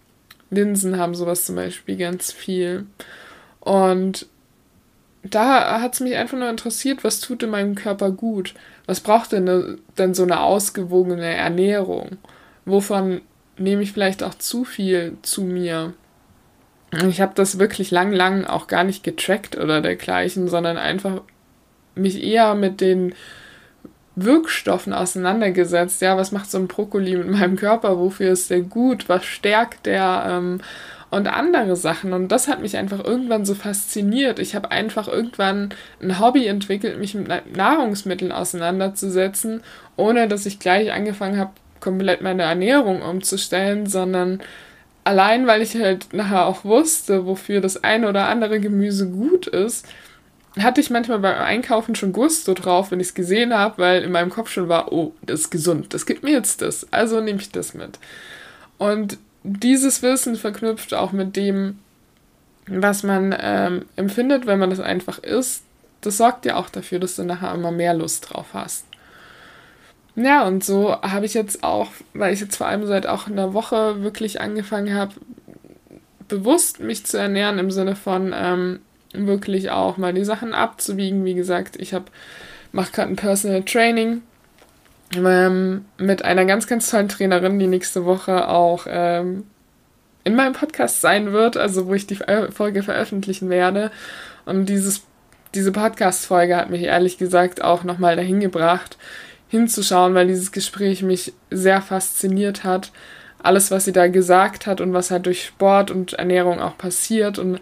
[0.51, 2.87] Linsen haben sowas zum Beispiel ganz viel.
[3.61, 4.27] Und
[5.22, 8.54] da hat es mich einfach nur interessiert, was tut in meinem Körper gut?
[8.87, 12.18] Was braucht denn, ne, denn so eine ausgewogene Ernährung?
[12.64, 13.20] Wovon
[13.59, 15.92] nehme ich vielleicht auch zu viel zu mir?
[17.06, 21.22] Ich habe das wirklich lang, lang auch gar nicht getrackt oder dergleichen, sondern einfach
[21.94, 23.14] mich eher mit den
[24.16, 26.02] Wirkstoffen auseinandergesetzt.
[26.02, 27.98] Ja, was macht so ein Brokkoli mit meinem Körper?
[27.98, 29.09] Wofür ist der gut?
[29.09, 30.24] Was stärkt der?
[30.28, 30.61] Ähm,
[31.11, 32.12] und andere Sachen.
[32.12, 34.38] Und das hat mich einfach irgendwann so fasziniert.
[34.38, 35.70] Ich habe einfach irgendwann
[36.01, 39.62] ein Hobby entwickelt, mich mit Nahrungsmitteln auseinanderzusetzen,
[39.96, 44.40] ohne dass ich gleich angefangen habe, komplett meine Ernährung umzustellen, sondern
[45.05, 49.87] allein, weil ich halt nachher auch wusste, wofür das eine oder andere Gemüse gut ist,
[50.59, 54.12] hatte ich manchmal beim Einkaufen schon Gusto drauf, wenn ich es gesehen habe, weil in
[54.12, 57.40] meinem Kopf schon war, oh, das ist gesund, das gibt mir jetzt das, also nehme
[57.40, 57.99] ich das mit.
[58.79, 61.79] Und dieses Wissen verknüpft auch mit dem,
[62.66, 65.64] was man ähm, empfindet, wenn man das einfach isst,
[66.03, 68.87] das sorgt ja auch dafür, dass du nachher immer mehr Lust drauf hast.
[70.16, 73.55] Ja, und so habe ich jetzt auch, weil ich jetzt vor allem seit auch einer
[73.55, 75.14] Woche wirklich angefangen habe,
[76.29, 78.81] bewusst mich zu ernähren im Sinne von ähm,
[79.12, 81.24] wirklich auch mal die Sachen abzuwiegen.
[81.24, 82.07] Wie gesagt, ich habe
[82.72, 84.22] mache gerade ein Personal Training
[85.14, 89.44] ähm, mit einer ganz, ganz tollen Trainerin, die nächste Woche auch ähm,
[90.25, 92.18] in meinem Podcast sein wird, also wo ich die
[92.51, 93.90] Folge veröffentlichen werde.
[94.44, 95.03] Und dieses,
[95.55, 98.99] diese Podcast-Folge hat mich ehrlich gesagt auch nochmal dahin gebracht,
[99.49, 102.92] hinzuschauen, weil dieses Gespräch mich sehr fasziniert hat.
[103.42, 107.38] alles, was sie da gesagt hat und was halt durch Sport und Ernährung auch passiert.
[107.38, 107.61] Und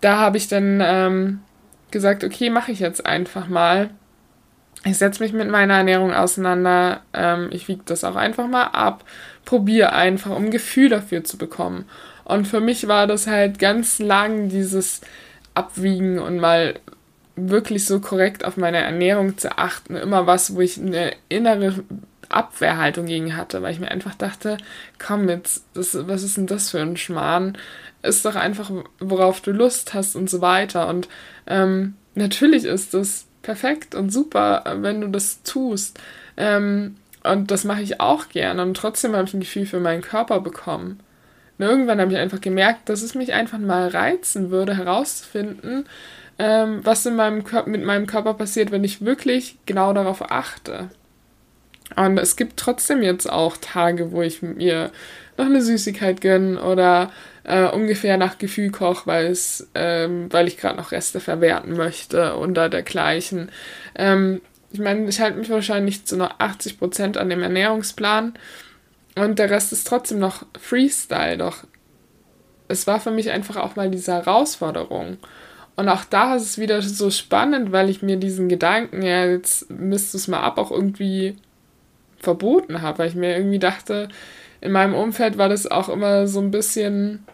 [0.00, 1.40] da habe ich dann ähm,
[1.90, 3.90] gesagt, okay, mache ich jetzt einfach mal.
[4.84, 7.02] Ich setze mich mit meiner Ernährung auseinander.
[7.12, 9.04] Ähm, ich wiege das auch einfach mal ab.
[9.44, 11.84] Probiere einfach, um ein Gefühl dafür zu bekommen.
[12.24, 15.00] Und für mich war das halt ganz lang dieses
[15.54, 16.80] Abwiegen und mal
[17.36, 19.96] wirklich so korrekt auf meine Ernährung zu achten.
[19.96, 21.84] Immer was, wo ich eine innere
[22.28, 24.56] Abwehrhaltung gegen hatte, weil ich mir einfach dachte,
[24.98, 27.56] komm jetzt, das, was ist denn das für ein Schmarrn?
[28.02, 30.88] Ist doch einfach, worauf du Lust hast und so weiter.
[30.88, 31.08] Und
[31.46, 35.98] ähm, natürlich ist das perfekt und super, wenn du das tust.
[36.36, 38.62] Ähm, und das mache ich auch gerne.
[38.62, 41.00] Und trotzdem habe ich ein Gefühl für meinen Körper bekommen.
[41.58, 45.86] Und irgendwann habe ich einfach gemerkt, dass es mich einfach mal reizen würde, herauszufinden,
[46.38, 50.90] ähm, was in meinem mit meinem Körper passiert, wenn ich wirklich genau darauf achte.
[51.96, 54.90] Und es gibt trotzdem jetzt auch Tage, wo ich mir
[55.36, 57.10] noch eine Süßigkeit gönne oder
[57.44, 59.36] äh, ungefähr nach Gefühl koche, weil
[59.74, 63.50] ähm, weil ich gerade noch Reste verwerten möchte oder dergleichen.
[63.94, 64.40] Ähm,
[64.72, 68.34] ich meine, ich halte mich wahrscheinlich zu noch 80 Prozent an dem Ernährungsplan
[69.16, 71.36] und der Rest ist trotzdem noch Freestyle.
[71.36, 71.64] Doch
[72.68, 75.18] es war für mich einfach auch mal diese Herausforderung.
[75.76, 79.70] Und auch da ist es wieder so spannend, weil ich mir diesen Gedanken, ja, jetzt
[79.70, 81.36] misst es mal ab, auch irgendwie
[82.22, 84.08] verboten habe, weil ich mir irgendwie dachte,
[84.60, 87.24] in meinem Umfeld war das auch immer so ein bisschen,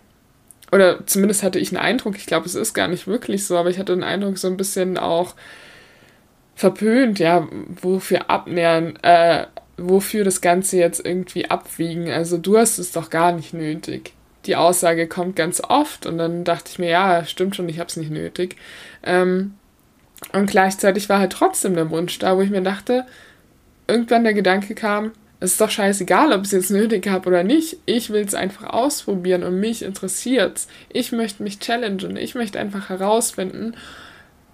[0.73, 3.71] oder zumindest hatte ich einen Eindruck, ich glaube, es ist gar nicht wirklich so, aber
[3.71, 5.35] ich hatte den Eindruck, so ein bisschen auch
[6.55, 7.47] verpönt, ja,
[7.81, 9.47] wofür abnähern, äh,
[9.77, 12.11] wofür das Ganze jetzt irgendwie abwiegen.
[12.11, 14.15] Also du hast es doch gar nicht nötig.
[14.47, 17.89] Die Aussage kommt ganz oft und dann dachte ich mir, ja, stimmt schon, ich habe
[17.89, 18.57] es nicht nötig.
[19.05, 19.55] Ähm,
[20.33, 23.07] und gleichzeitig war halt trotzdem der Wunsch da, wo ich mir dachte,
[23.89, 27.45] irgendwann der Gedanke kam, es ist doch scheißegal, ob ich es jetzt nötig habe oder
[27.45, 27.79] nicht.
[27.87, 30.69] Ich will es einfach ausprobieren und mich interessiert es.
[30.89, 32.17] Ich möchte mich challengen.
[32.17, 33.77] Ich möchte einfach herausfinden,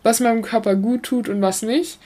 [0.03, 1.99] was meinem Körper gut tut und was nicht.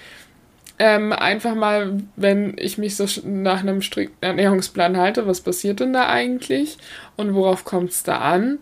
[0.78, 5.92] Ähm, einfach mal, wenn ich mich so nach einem strikten Ernährungsplan halte, was passiert denn
[5.92, 6.78] da eigentlich
[7.16, 8.58] und worauf kommt es da an?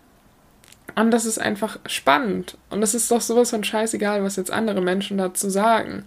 [0.94, 2.57] Und das ist einfach spannend.
[2.70, 6.05] Und es ist doch sowas von scheißegal, was jetzt andere Menschen dazu sagen.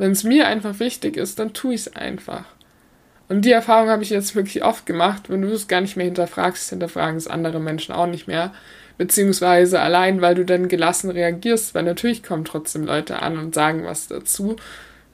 [0.00, 2.44] Wenn es mir einfach wichtig ist, dann tue ich es einfach.
[3.28, 5.28] Und die Erfahrung habe ich jetzt wirklich oft gemacht.
[5.28, 8.54] Wenn du es gar nicht mehr hinterfragst, hinterfragen es andere Menschen auch nicht mehr.
[8.96, 13.84] Beziehungsweise allein, weil du dann gelassen reagierst, weil natürlich kommen trotzdem Leute an und sagen
[13.84, 14.56] was dazu.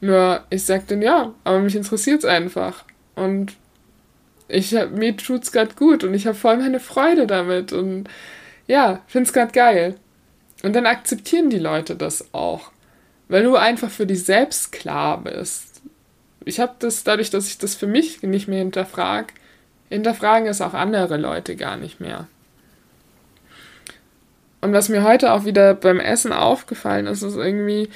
[0.01, 2.85] Nur ich sage dann ja, aber mich interessiert es einfach.
[3.17, 3.55] Und
[4.47, 8.05] ich hab, mir tut's gerade gut und ich habe voll meine Freude damit und
[8.69, 9.97] ja, find's gerade geil.
[10.63, 12.71] Und dann akzeptieren die Leute das auch
[13.29, 15.83] weil du einfach für dich selbst klar bist.
[16.45, 19.35] Ich habe das dadurch, dass ich das für mich nicht mehr hinterfrage,
[19.89, 22.29] hinterfragen es auch andere Leute gar nicht mehr.
[24.61, 27.89] Und was mir heute auch wieder beim Essen aufgefallen ist, ist irgendwie,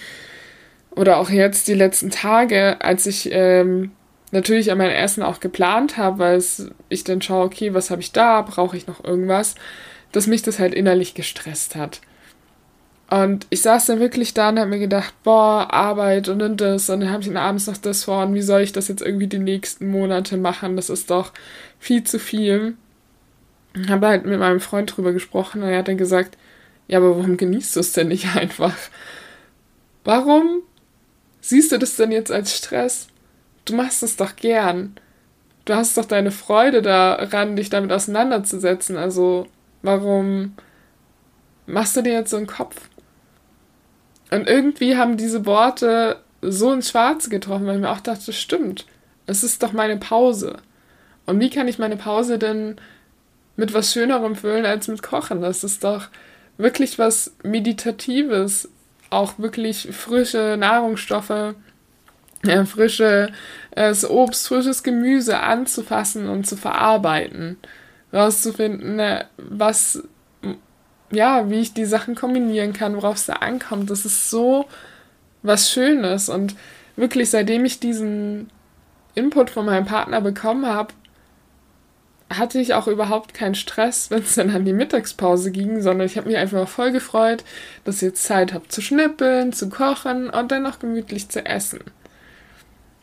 [0.90, 3.92] oder auch jetzt die letzten Tage, als ich ähm,
[4.30, 6.44] natürlich an mein Essen auch geplant habe, weil
[6.88, 9.54] ich dann schaue, okay, was habe ich da, brauche ich noch irgendwas,
[10.12, 12.00] dass mich das halt innerlich gestresst hat.
[13.10, 16.88] Und ich saß dann wirklich da und habe mir gedacht, boah, Arbeit und dann das.
[16.88, 19.02] Und dann habe ich dann abends noch das vor und wie soll ich das jetzt
[19.02, 20.76] irgendwie die nächsten Monate machen?
[20.76, 21.32] Das ist doch
[21.80, 22.76] viel zu viel.
[23.88, 26.38] Habe halt mit meinem Freund drüber gesprochen und er hat dann gesagt,
[26.86, 28.76] ja, aber warum genießt du es denn nicht einfach?
[30.04, 30.62] Warum
[31.40, 33.08] siehst du das denn jetzt als Stress?
[33.64, 34.94] Du machst es doch gern.
[35.64, 38.96] Du hast doch deine Freude daran, dich damit auseinanderzusetzen.
[38.96, 39.46] Also
[39.82, 40.54] warum
[41.66, 42.89] machst du dir jetzt so einen Kopf?
[44.30, 48.86] Und irgendwie haben diese Worte so ins Schwarze getroffen, weil ich mir auch dachte, stimmt,
[49.26, 50.58] es ist doch meine Pause.
[51.26, 52.76] Und wie kann ich meine Pause denn
[53.56, 55.42] mit was Schönerem füllen als mit Kochen?
[55.42, 56.08] Das ist doch
[56.56, 58.68] wirklich was Meditatives,
[59.10, 61.54] auch wirklich frische Nahrungsstoffe,
[62.42, 63.30] äh, frische
[63.72, 67.58] äh, Obst, frisches Gemüse anzufassen und zu verarbeiten,
[68.12, 70.02] rauszufinden, äh, was
[71.10, 73.90] ja, wie ich die Sachen kombinieren kann, worauf es da ankommt.
[73.90, 74.66] Das ist so
[75.42, 76.28] was Schönes.
[76.28, 76.54] Und
[76.96, 78.50] wirklich, seitdem ich diesen
[79.14, 80.94] Input von meinem Partner bekommen habe,
[82.32, 86.16] hatte ich auch überhaupt keinen Stress, wenn es dann an die Mittagspause ging, sondern ich
[86.16, 87.44] habe mich einfach voll gefreut,
[87.84, 91.80] dass ich jetzt Zeit habe zu schnippeln, zu kochen und dann noch gemütlich zu essen.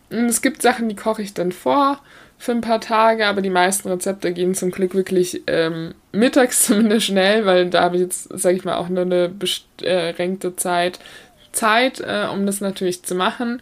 [0.09, 1.99] Und es gibt Sachen, die koche ich dann vor
[2.37, 7.07] für ein paar Tage, aber die meisten Rezepte gehen zum Glück wirklich ähm, mittags zumindest
[7.07, 10.99] schnell, weil da habe ich jetzt, sage ich mal, auch nur eine beschränkte Zeit,
[11.51, 13.61] Zeit, äh, um das natürlich zu machen.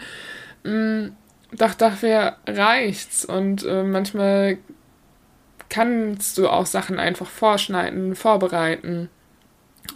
[0.64, 1.08] Mm,
[1.54, 4.58] doch dafür reicht's und äh, manchmal
[5.70, 9.10] kannst du auch Sachen einfach vorschneiden, vorbereiten.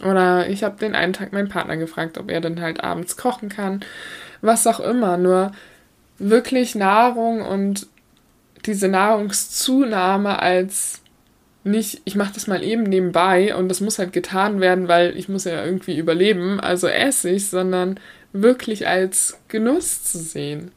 [0.04, 3.48] Oder ich habe den einen Tag meinen Partner gefragt, ob er dann halt abends kochen
[3.48, 3.80] kann.
[4.40, 5.16] Was auch immer.
[5.16, 5.52] Nur
[6.18, 7.86] wirklich Nahrung und
[8.66, 11.00] diese Nahrungszunahme als
[11.62, 15.28] nicht, ich mache das mal eben nebenbei und das muss halt getan werden, weil ich
[15.28, 18.00] muss ja irgendwie überleben, also esse ich, sondern
[18.32, 20.72] wirklich als Genuss zu sehen.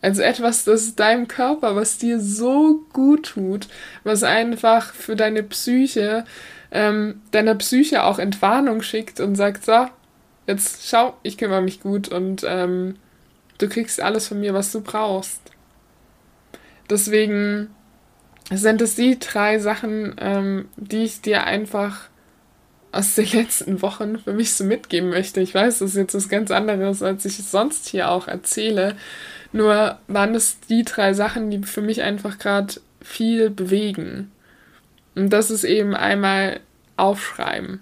[0.00, 3.68] Also etwas, das deinem Körper, was dir so gut tut,
[4.04, 6.24] was einfach für deine Psyche,
[6.70, 9.86] ähm, deiner Psyche auch Entwarnung schickt und sagt, so,
[10.46, 12.96] jetzt schau, ich kümmere mich gut und ähm,
[13.58, 15.40] du kriegst alles von mir, was du brauchst.
[16.90, 17.68] Deswegen
[18.50, 22.08] sind es die drei Sachen, ähm, die ich dir einfach
[22.92, 25.40] aus den letzten Wochen für mich so mitgeben möchte.
[25.40, 28.94] Ich weiß, das ist jetzt was ganz anderes, als ich es sonst hier auch erzähle.
[29.52, 34.30] Nur waren es die drei Sachen, die für mich einfach gerade viel bewegen.
[35.14, 36.60] Und das ist eben einmal
[36.96, 37.80] aufschreiben.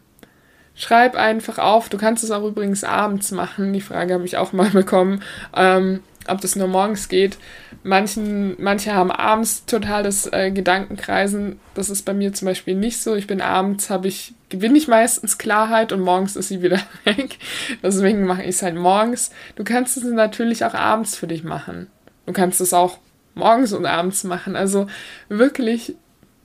[0.74, 1.88] Schreib einfach auf.
[1.88, 3.72] Du kannst es auch übrigens abends machen.
[3.72, 5.22] Die Frage habe ich auch mal bekommen.
[5.54, 7.38] Ähm, ob das nur morgens geht.
[7.82, 11.60] Manchen, manche haben abends total das äh, Gedankenkreisen.
[11.74, 13.14] Das ist bei mir zum Beispiel nicht so.
[13.14, 17.38] Ich bin abends, habe ich, gewinne ich meistens Klarheit und morgens ist sie wieder weg.
[17.82, 19.30] Deswegen mache ich es halt morgens.
[19.54, 21.88] Du kannst es natürlich auch abends für dich machen.
[22.26, 22.98] Du kannst es auch
[23.34, 24.56] morgens und abends machen.
[24.56, 24.88] Also
[25.28, 25.94] wirklich,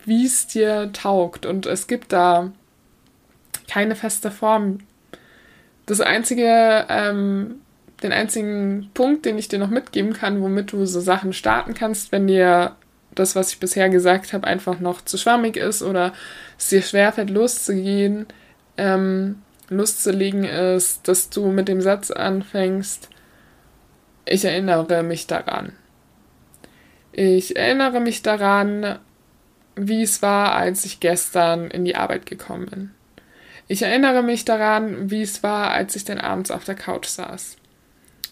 [0.05, 1.45] wie es dir taugt.
[1.45, 2.51] Und es gibt da
[3.67, 4.79] keine feste Form.
[5.85, 7.61] Das einzige, ähm,
[8.03, 12.11] den einzigen Punkt, den ich dir noch mitgeben kann, womit du so Sachen starten kannst,
[12.11, 12.75] wenn dir
[13.13, 16.13] das, was ich bisher gesagt habe, einfach noch zu schwammig ist oder
[16.57, 18.25] es dir schwerfällt, loszugehen,
[18.77, 23.09] ähm, loszulegen ist, dass du mit dem Satz anfängst,
[24.25, 25.73] ich erinnere mich daran.
[27.11, 28.99] Ich erinnere mich daran,
[29.75, 32.91] wie es war, als ich gestern in die Arbeit gekommen bin.
[33.67, 37.57] Ich erinnere mich daran, wie es war, als ich dann abends auf der Couch saß.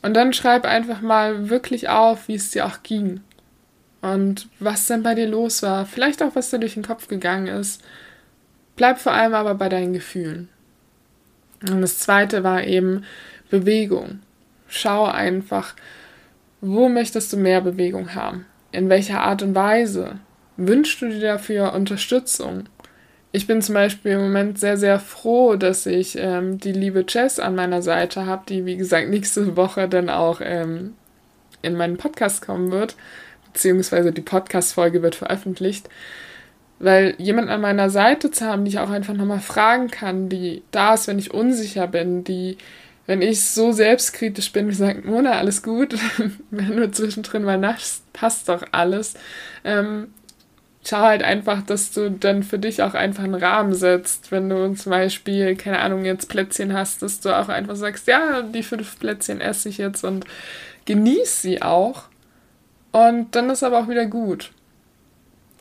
[0.02, 3.22] Und dann schreib einfach mal wirklich auf, wie es dir auch ging.
[4.02, 5.86] Und was denn bei dir los war.
[5.86, 7.82] Vielleicht auch, was dir durch den Kopf gegangen ist.
[8.76, 10.48] Bleib vor allem aber bei deinen Gefühlen.
[11.70, 13.04] Und das zweite war eben
[13.50, 14.20] Bewegung.
[14.68, 15.76] Schau einfach,
[16.62, 18.46] wo möchtest du mehr Bewegung haben?
[18.72, 20.20] In welcher Art und Weise?
[20.56, 22.70] Wünschst du dir dafür Unterstützung?
[23.32, 27.40] Ich bin zum Beispiel im Moment sehr, sehr froh, dass ich ähm, die liebe Jess
[27.40, 30.96] an meiner Seite habe, die, wie gesagt, nächste Woche dann auch ähm,
[31.62, 32.96] in meinen Podcast kommen wird,
[33.54, 35.90] beziehungsweise die Podcast-Folge wird veröffentlicht.
[36.80, 40.64] Weil jemand an meiner Seite zu haben, die ich auch einfach nochmal fragen kann, die
[40.72, 42.58] da ist, wenn ich unsicher bin, die,
[43.06, 45.96] wenn ich so selbstkritisch bin, wie sagt, Mona, alles gut,
[46.50, 49.14] wenn du zwischendrin mal naschst, passt doch alles.
[49.64, 50.14] Ähm,
[50.98, 54.32] halt einfach, dass du dann für dich auch einfach einen Rahmen setzt.
[54.32, 58.42] Wenn du zum Beispiel, keine Ahnung, jetzt Plätzchen hast, dass du auch einfach sagst, ja,
[58.42, 60.26] die fünf Plätzchen esse ich jetzt und
[60.86, 62.04] genieß sie auch.
[62.92, 64.52] Und dann ist aber auch wieder gut.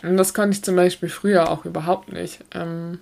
[0.02, 2.44] Und das konnte ich zum Beispiel früher auch überhaupt nicht.
[2.54, 3.00] Ähm,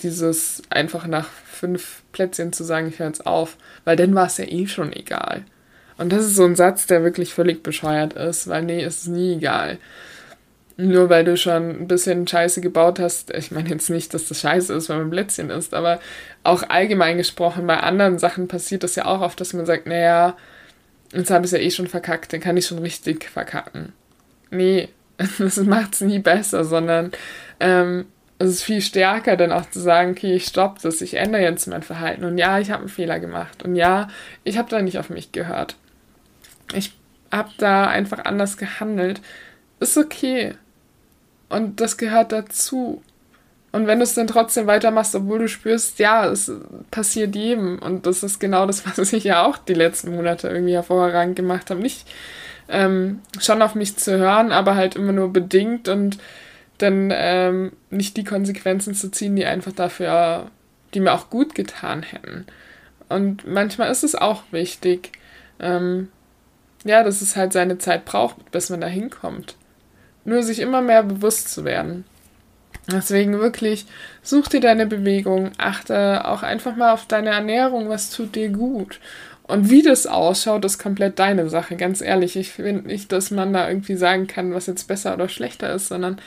[0.00, 4.38] dieses einfach nach fünf Plätzchen zu sagen, ich höre jetzt auf, weil dann war es
[4.38, 5.44] ja eh schon egal.
[5.98, 9.34] Und das ist so ein Satz, der wirklich völlig bescheuert ist, weil nee, ist nie
[9.34, 9.78] egal.
[10.76, 13.34] Nur weil du schon ein bisschen Scheiße gebaut hast.
[13.34, 16.00] Ich meine jetzt nicht, dass das Scheiße ist, wenn man Plätzchen isst, aber
[16.42, 20.36] auch allgemein gesprochen, bei anderen Sachen passiert das ja auch oft, dass man sagt, naja,
[21.12, 23.92] jetzt habe ich es ja eh schon verkackt, dann kann ich schon richtig verkacken.
[24.50, 24.88] Nee,
[25.38, 27.12] das macht es nie besser, sondern
[27.58, 28.06] ähm,
[28.38, 31.66] es ist viel stärker, dann auch zu sagen, okay, ich stoppe das, ich ändere jetzt
[31.66, 32.24] mein Verhalten.
[32.24, 33.62] Und ja, ich habe einen Fehler gemacht.
[33.62, 34.08] Und ja,
[34.44, 35.76] ich habe da nicht auf mich gehört.
[36.72, 36.94] Ich
[37.30, 39.20] habe da einfach anders gehandelt.
[39.80, 40.54] Ist okay.
[41.48, 43.02] Und das gehört dazu.
[43.72, 46.50] Und wenn du es dann trotzdem weitermachst, obwohl du spürst, ja, es
[46.90, 47.78] passiert jedem.
[47.78, 51.70] Und das ist genau das, was ich ja auch die letzten Monate irgendwie hervorragend gemacht
[51.70, 51.80] habe.
[51.80, 52.06] Nicht
[52.68, 56.18] ähm, schon auf mich zu hören, aber halt immer nur bedingt und
[56.78, 60.50] dann ähm, nicht die Konsequenzen zu ziehen, die einfach dafür,
[60.94, 62.46] die mir auch gut getan hätten.
[63.08, 65.12] Und manchmal ist es auch wichtig,
[65.58, 66.08] ähm,
[66.84, 69.56] ja, dass es halt seine Zeit braucht, bis man da hinkommt.
[70.24, 72.04] Nur sich immer mehr bewusst zu werden.
[72.90, 73.86] Deswegen wirklich,
[74.22, 79.00] such dir deine Bewegung, achte auch einfach mal auf deine Ernährung, was tut dir gut.
[79.42, 82.36] Und wie das ausschaut, ist komplett deine Sache, ganz ehrlich.
[82.36, 85.88] Ich finde nicht, dass man da irgendwie sagen kann, was jetzt besser oder schlechter ist,
[85.88, 86.20] sondern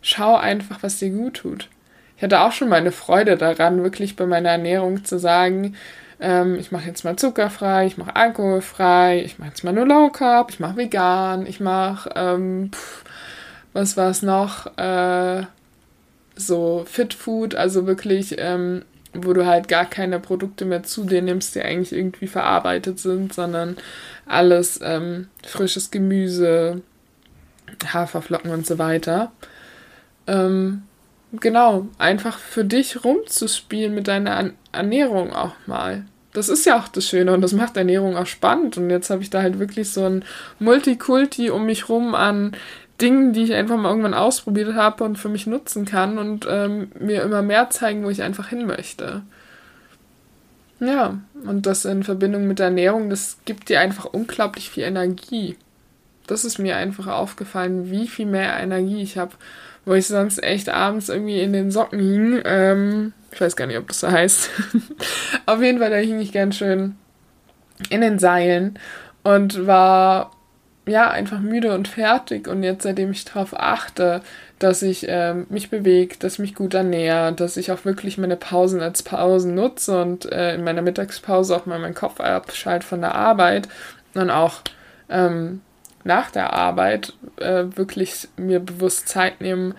[0.00, 1.68] schau einfach, was dir gut tut.
[2.16, 5.76] Ich hatte auch schon meine Freude daran, wirklich bei meiner Ernährung zu sagen,
[6.20, 10.08] ähm, ich mache jetzt mal zuckerfrei, ich mache alkoholfrei, ich mache jetzt mal nur Low
[10.10, 12.70] Carb, ich mache vegan, ich mache ähm,
[13.72, 14.76] was war es noch?
[14.76, 15.44] Äh,
[16.36, 21.22] so Fit Food, also wirklich, ähm, wo du halt gar keine Produkte mehr zu dir
[21.22, 23.76] nimmst, die eigentlich irgendwie verarbeitet sind, sondern
[24.26, 26.80] alles ähm, frisches Gemüse,
[27.92, 29.32] Haferflocken und so weiter.
[30.26, 30.82] Ähm,
[31.32, 36.04] genau, einfach für dich rumzuspielen mit deiner Ernährung auch mal.
[36.32, 38.78] Das ist ja auch das Schöne und das macht Ernährung auch spannend.
[38.78, 40.24] Und jetzt habe ich da halt wirklich so ein
[40.58, 42.56] Multikulti um mich rum an
[43.02, 46.92] Dingen, die ich einfach mal irgendwann ausprobiert habe und für mich nutzen kann und ähm,
[46.98, 49.22] mir immer mehr zeigen, wo ich einfach hin möchte.
[50.80, 55.56] Ja, und das in Verbindung mit der Ernährung, das gibt dir einfach unglaublich viel Energie.
[56.26, 59.32] Das ist mir einfach aufgefallen, wie viel mehr Energie ich habe,
[59.84, 62.42] wo ich sonst echt abends irgendwie in den Socken hing.
[62.44, 64.50] Ähm, ich weiß gar nicht, ob das so heißt.
[65.46, 66.96] Auf jeden Fall, da hing ich ganz schön
[67.90, 68.78] in den Seilen
[69.22, 70.32] und war
[70.86, 72.48] ja, einfach müde und fertig.
[72.48, 74.20] Und jetzt, seitdem ich darauf achte,
[74.58, 78.36] dass ich äh, mich bewege, dass ich mich gut ernähre, dass ich auch wirklich meine
[78.36, 83.00] Pausen als Pausen nutze und äh, in meiner Mittagspause auch mal meinen Kopf abschalte von
[83.00, 83.68] der Arbeit
[84.14, 84.60] und auch
[85.08, 85.60] ähm,
[86.04, 89.74] nach der Arbeit äh, wirklich mir bewusst Zeit nehmen,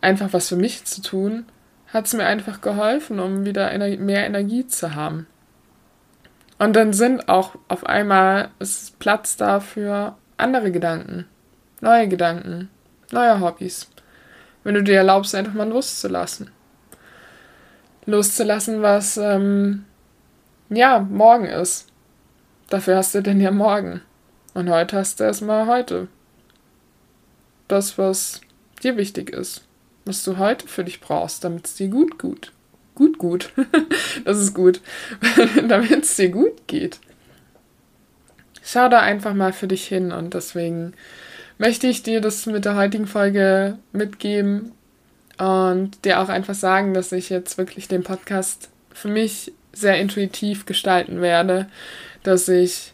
[0.00, 1.46] einfach was für mich zu tun,
[1.88, 5.26] hat es mir einfach geholfen, um wieder ener mehr Energie zu haben.
[6.58, 11.26] Und dann sind auch auf einmal ist Platz dafür, andere Gedanken,
[11.80, 12.68] neue Gedanken,
[13.10, 13.88] neue Hobbys.
[14.64, 16.50] Wenn du dir erlaubst, einfach mal loszulassen.
[18.06, 19.84] Loszulassen, was ähm,
[20.68, 21.88] ja morgen ist.
[22.68, 24.00] Dafür hast du denn ja morgen.
[24.54, 26.08] Und heute hast du erstmal heute.
[27.68, 28.40] Das, was
[28.82, 29.62] dir wichtig ist.
[30.04, 32.52] Was du heute für dich brauchst, damit es dir gut, gut.
[32.94, 33.52] Gut, gut.
[34.24, 34.80] das ist gut.
[35.68, 36.98] damit es dir gut geht
[38.62, 40.94] schau da einfach mal für dich hin und deswegen
[41.58, 44.72] möchte ich dir das mit der heutigen Folge mitgeben
[45.38, 50.66] und dir auch einfach sagen, dass ich jetzt wirklich den Podcast für mich sehr intuitiv
[50.66, 51.66] gestalten werde,
[52.22, 52.92] dass ich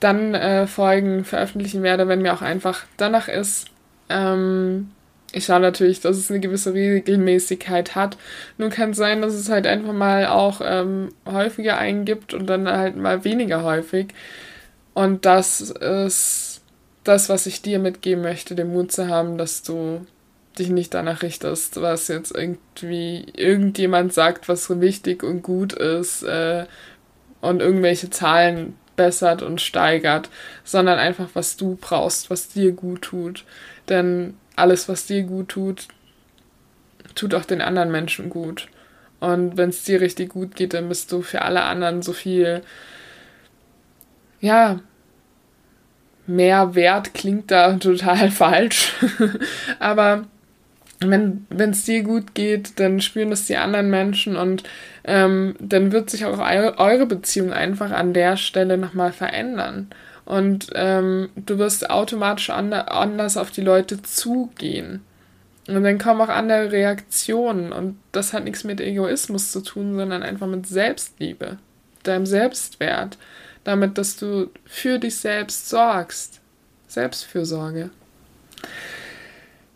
[0.00, 3.66] dann äh, Folgen veröffentlichen werde, wenn mir auch einfach danach ist.
[4.08, 4.90] Ähm,
[5.32, 8.16] ich schaue natürlich, dass es eine gewisse Regelmäßigkeit hat.
[8.56, 12.68] Nun kann es sein, dass es halt einfach mal auch ähm, häufiger eingibt und dann
[12.68, 14.08] halt mal weniger häufig.
[14.98, 16.60] Und das ist
[17.04, 20.04] das, was ich dir mitgeben möchte, den Mut zu haben, dass du
[20.58, 26.24] dich nicht danach richtest, was jetzt irgendwie irgendjemand sagt, was so wichtig und gut ist
[26.24, 26.66] äh,
[27.40, 30.30] und irgendwelche Zahlen bessert und steigert,
[30.64, 33.44] sondern einfach, was du brauchst, was dir gut tut.
[33.88, 35.86] Denn alles, was dir gut tut,
[37.14, 38.66] tut auch den anderen Menschen gut.
[39.20, 42.62] Und wenn es dir richtig gut geht, dann bist du für alle anderen so viel,
[44.40, 44.80] ja,
[46.26, 48.94] mehr Wert klingt da total falsch.
[49.78, 50.24] Aber
[51.00, 54.64] wenn es dir gut geht, dann spüren das die anderen Menschen und
[55.04, 59.90] ähm, dann wird sich auch eure Beziehung einfach an der Stelle nochmal verändern.
[60.24, 65.02] Und ähm, du wirst automatisch anders auf die Leute zugehen.
[65.68, 67.72] Und dann kommen auch andere Reaktionen.
[67.72, 71.58] Und das hat nichts mit Egoismus zu tun, sondern einfach mit Selbstliebe,
[72.02, 73.16] deinem Selbstwert
[73.68, 76.40] damit, dass du für dich selbst sorgst.
[76.88, 77.90] Selbstfürsorge.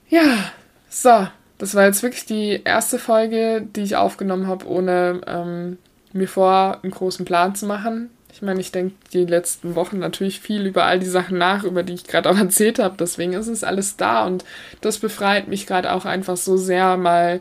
[0.08, 0.50] Ja,
[0.88, 1.28] so,
[1.58, 5.78] das war jetzt wirklich die erste Folge, die ich aufgenommen habe, ohne ähm,
[6.12, 8.10] mir vor einen großen Plan zu machen.
[8.32, 11.82] Ich meine, ich denke die letzten Wochen natürlich viel über all die Sachen nach, über
[11.82, 12.96] die ich gerade auch erzählt habe.
[12.98, 14.44] Deswegen ist es alles da und
[14.80, 17.40] das befreit mich gerade auch einfach so sehr, mal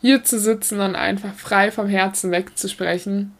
[0.00, 3.32] hier zu sitzen und einfach frei vom Herzen wegzusprechen.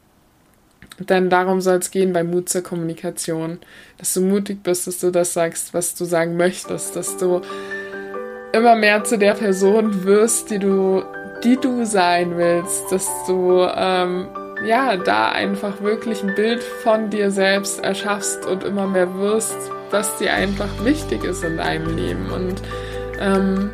[0.99, 3.59] Denn darum soll es gehen bei Mut zur Kommunikation.
[3.99, 7.41] Dass du mutig bist, dass du das sagst, was du sagen möchtest, dass du
[8.53, 11.03] immer mehr zu der Person wirst, die du,
[11.43, 14.29] die du sein willst, dass du ähm,
[14.67, 19.57] ja da einfach wirklich ein Bild von dir selbst erschaffst und immer mehr wirst,
[19.91, 22.31] was dir einfach wichtig ist in deinem Leben.
[22.31, 22.63] Und
[23.21, 23.71] ähm,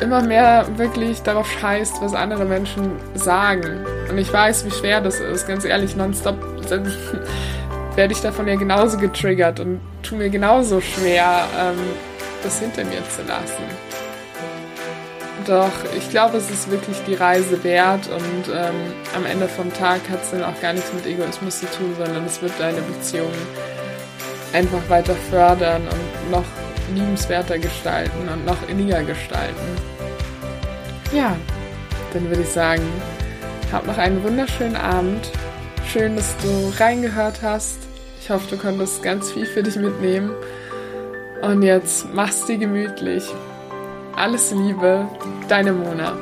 [0.00, 3.84] immer mehr wirklich darauf scheißt, was andere Menschen sagen.
[4.10, 5.46] Und ich weiß, wie schwer das ist.
[5.46, 6.36] Ganz ehrlich, nonstop
[7.96, 11.78] werde ich davon ja genauso getriggert und tue mir genauso schwer, ähm,
[12.42, 13.64] das hinter mir zu lassen.
[15.46, 18.74] Doch ich glaube, es ist wirklich die Reise wert und ähm,
[19.14, 22.24] am Ende vom Tag hat es dann auch gar nichts mit Egoismus zu tun, sondern
[22.26, 23.30] es wird deine Beziehung
[24.52, 26.44] einfach weiter fördern und noch
[26.94, 29.66] liebenswerter gestalten und noch inniger gestalten.
[31.12, 31.36] Ja,
[32.12, 32.82] dann würde ich sagen,
[33.72, 35.30] hab noch einen wunderschönen Abend.
[35.92, 37.78] Schön, dass du reingehört hast.
[38.20, 40.32] Ich hoffe, du konntest ganz viel für dich mitnehmen.
[41.42, 43.24] Und jetzt mach's dir gemütlich.
[44.16, 45.06] Alles Liebe,
[45.48, 46.16] deine Mona.